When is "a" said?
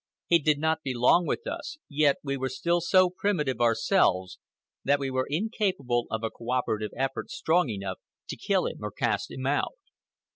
6.23-6.31